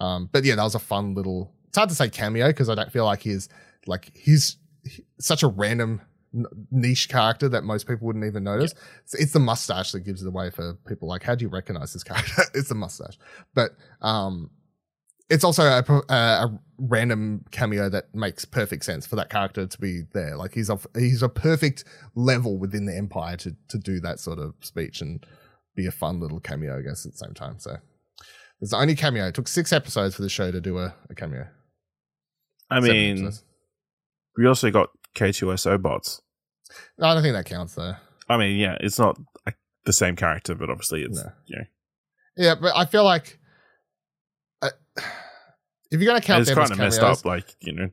[0.00, 2.74] um but yeah that was a fun little it's hard to say cameo because i
[2.74, 3.48] don't feel like he's
[3.86, 6.00] like he's he- such a random
[6.70, 8.74] niche character that most people wouldn't even notice.
[9.02, 11.94] It's, it's the mustache that gives it away for people like how do you recognize
[11.94, 12.42] this character?
[12.54, 13.18] It's the mustache
[13.54, 13.70] but
[14.02, 14.50] um
[15.30, 19.78] it's also a, uh, a random cameo that makes perfect sense for that character to
[19.80, 20.36] be there.
[20.36, 24.38] Like he's a he's a perfect level within the empire to to do that sort
[24.38, 25.24] of speech and
[25.76, 27.58] be a fun little cameo, I guess, at the same time.
[27.58, 27.76] So
[28.60, 29.26] it's the only cameo.
[29.28, 31.46] It took six episodes for the show to do a, a cameo.
[32.70, 33.44] I Seven mean, episodes.
[34.36, 36.20] we also got K2SO bots.
[36.98, 37.94] No, I don't think that counts though.
[38.28, 41.30] I mean, yeah, it's not like, the same character, but obviously it's No.
[41.48, 41.64] know,
[42.36, 43.38] Yeah, but I feel like
[45.90, 47.24] if you're gonna count it's kind of messed cameos, up.
[47.24, 47.88] Like you know,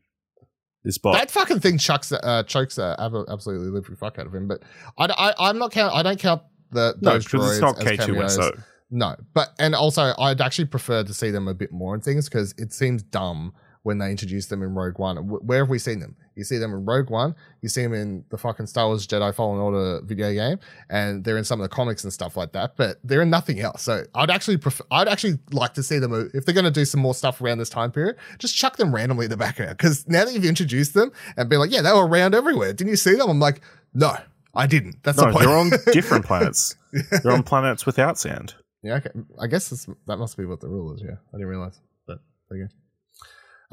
[0.84, 1.13] this bot.
[1.13, 2.96] that fucking thing chucks uh, chokes uh,
[3.30, 4.48] absolutely living fuck out of him.
[4.48, 4.63] But
[4.98, 5.94] I, I I'm not count.
[5.94, 6.41] I don't count
[6.72, 8.38] the no, because it's not cameos.
[8.38, 8.63] K2SO.
[8.91, 12.30] No, but and also I'd actually prefer to see them a bit more in things
[12.30, 13.54] because it seems dumb
[13.86, 15.17] when they introduced them in Rogue One.
[15.17, 16.15] Where have we seen them?
[16.36, 17.36] You see them in Rogue One.
[17.62, 20.58] You see them in the fucking Star Wars Jedi Fallen Order video game,
[20.89, 22.76] and they're in some of the comics and stuff like that.
[22.78, 23.84] But they're in nothing else.
[23.84, 24.84] So I'd actually prefer.
[24.89, 27.39] I'd actually like to see them uh, if they're going to do some more stuff
[27.41, 28.15] around this time period.
[28.39, 31.58] Just chuck them randomly in the background because now that you've introduced them and be
[31.58, 32.74] like, yeah, they were around everywhere.
[32.74, 33.30] Didn't you see them?
[33.30, 33.62] I'm like,
[33.93, 34.17] no,
[34.56, 35.04] I didn't.
[35.04, 35.45] That's No, the point.
[35.45, 36.76] they're on different planets.
[37.21, 38.56] They're on planets without sand.
[38.82, 39.12] Yeah, okay.
[39.39, 39.69] I guess
[40.08, 41.02] that must be what the rule is.
[41.04, 41.80] Yeah, I didn't realize.
[42.08, 42.19] But
[42.50, 42.69] there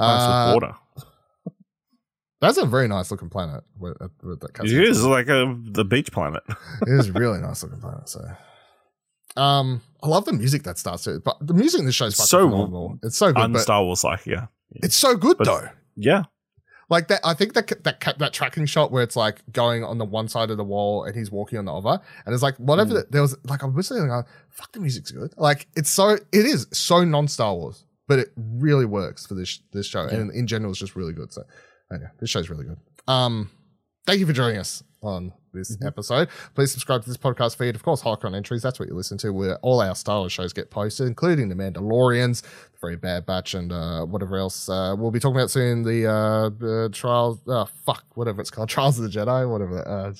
[0.02, 0.76] Planets Uh, with water.
[2.40, 3.62] that's a very nice looking planet.
[3.78, 6.42] With, uh, with that It is like a the beach planet.
[6.82, 8.08] it is a really nice looking planet.
[8.08, 8.20] So,
[9.36, 12.16] um, I love the music that starts it, But the music in this show is
[12.16, 12.98] So phenomenal.
[13.02, 13.42] It's so good.
[13.42, 15.68] Un Star Wars like, yeah, it's so good But- though.
[15.96, 16.24] yeah.
[16.90, 20.04] Like that, I think that that that tracking shot where it's like going on the
[20.04, 22.90] one side of the wall and he's walking on the other, and it's like whatever.
[22.90, 22.94] Mm.
[22.94, 25.32] the- there was like I was listening, like, fuck, the music's good.
[25.38, 29.60] Like it's so it is so non Star Wars, but it really works for this
[29.72, 31.32] this show, and in general, it's just really good.
[31.32, 31.42] So,
[31.90, 32.78] anyway, this show's really good.
[33.08, 33.50] Um,
[34.06, 35.86] thank you for joining us on this Mm-hmm.
[35.86, 36.28] episode.
[36.54, 37.74] Please subscribe to this podcast feed.
[37.74, 40.52] Of course, Holocron Entries, that's what you listen to, where all our Star Wars shows
[40.52, 44.68] get posted, including The Mandalorians, The Very Bad Batch, and uh, whatever else.
[44.68, 48.68] Uh, we'll be talking about soon the uh, uh, Trials, uh, fuck, whatever it's called,
[48.76, 49.86] Trials of the Jedi, whatever.
[49.86, 50.12] Uh,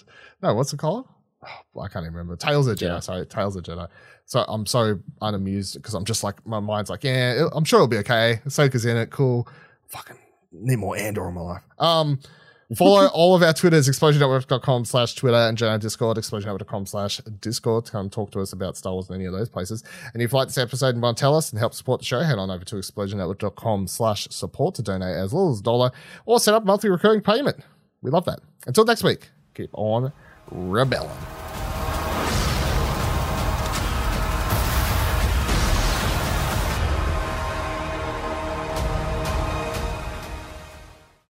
[0.43, 1.07] no, what's it called?
[1.45, 2.37] Oh, I can't even remember.
[2.37, 3.01] Tales of Jedi, Yeah.
[3.01, 3.89] sorry, Tales of Jedi.
[4.27, 7.89] So I'm so unamused because I'm just like, my mind's like, yeah, I'm sure it'll
[7.89, 8.41] be okay.
[8.47, 9.49] Ahsoka's in it, cool.
[9.89, 10.17] Fucking
[10.53, 11.63] need more Andor in my life.
[11.79, 12.21] Um,
[12.79, 17.85] Follow all of our Twitters, explosionnetwork.com slash Twitter and join our Discord, explosionnetwork.com slash Discord
[17.85, 19.85] to come talk to us about Star Wars and any of those places.
[20.15, 22.07] And if you like this episode and want to tell us and help support the
[22.07, 25.91] show, head on over to explosionnetwork.com slash support to donate as little as a dollar
[26.25, 27.59] or set up monthly recurring payment.
[28.01, 28.41] We love that.
[28.67, 30.11] Until next week, keep on
[30.55, 31.11] Rebellion.